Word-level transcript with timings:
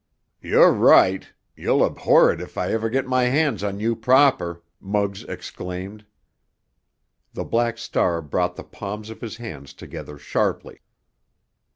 "You're 0.41 0.73
right; 0.73 1.31
you'll 1.55 1.85
abhor 1.85 2.31
it 2.31 2.41
if 2.41 2.57
I 2.57 2.71
ever 2.73 2.89
get 2.89 3.05
my 3.05 3.25
hands 3.25 3.63
on 3.63 3.79
you 3.79 3.95
proper!" 3.95 4.63
Muggs 4.79 5.23
exclaimed. 5.25 6.07
The 7.33 7.43
Black 7.45 7.77
Star 7.77 8.19
brought 8.23 8.55
the 8.55 8.63
palms 8.63 9.11
of 9.11 9.21
his 9.21 9.37
hands 9.37 9.75
together 9.75 10.17
sharply. 10.17 10.79